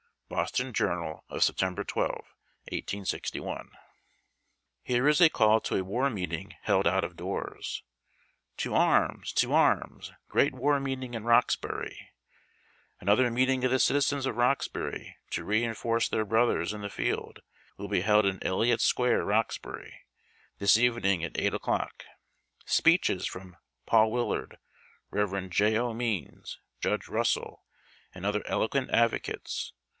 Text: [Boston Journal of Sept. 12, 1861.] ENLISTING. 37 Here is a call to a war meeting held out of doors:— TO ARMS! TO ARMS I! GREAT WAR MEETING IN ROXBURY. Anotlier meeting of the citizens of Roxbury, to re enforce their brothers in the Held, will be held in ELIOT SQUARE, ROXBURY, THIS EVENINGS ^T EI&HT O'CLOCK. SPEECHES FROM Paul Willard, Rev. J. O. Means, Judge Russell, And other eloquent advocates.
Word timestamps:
[Boston 0.29 0.71
Journal 0.73 1.25
of 1.29 1.41
Sept. 1.41 1.85
12, 1.85 2.07
1861.] 2.07 3.57
ENLISTING. 3.57 3.75
37 3.75 3.79
Here 4.81 5.07
is 5.07 5.19
a 5.21 5.29
call 5.29 5.59
to 5.59 5.75
a 5.75 5.83
war 5.83 6.09
meeting 6.09 6.55
held 6.61 6.87
out 6.87 7.03
of 7.03 7.17
doors:— 7.17 7.83
TO 8.57 8.73
ARMS! 8.73 9.33
TO 9.33 9.53
ARMS 9.53 10.11
I! 10.11 10.15
GREAT 10.29 10.53
WAR 10.55 10.79
MEETING 10.79 11.13
IN 11.13 11.25
ROXBURY. 11.25 12.09
Anotlier 13.01 13.29
meeting 13.31 13.63
of 13.65 13.71
the 13.71 13.77
citizens 13.77 14.25
of 14.25 14.37
Roxbury, 14.37 15.17
to 15.31 15.43
re 15.43 15.65
enforce 15.65 16.07
their 16.07 16.25
brothers 16.25 16.73
in 16.73 16.81
the 16.81 16.87
Held, 16.89 17.41
will 17.77 17.89
be 17.89 18.01
held 18.01 18.25
in 18.25 18.39
ELIOT 18.41 18.79
SQUARE, 18.79 19.23
ROXBURY, 19.25 19.93
THIS 20.59 20.77
EVENINGS 20.77 21.25
^T 21.31 21.37
EI&HT 21.39 21.53
O'CLOCK. 21.55 22.05
SPEECHES 22.65 23.27
FROM 23.27 23.57
Paul 23.85 24.11
Willard, 24.11 24.57
Rev. 25.11 25.49
J. 25.49 25.77
O. 25.77 25.93
Means, 25.93 26.57
Judge 26.79 27.09
Russell, 27.09 27.63
And 28.15 28.25
other 28.25 28.41
eloquent 28.47 28.89
advocates. 28.91 29.73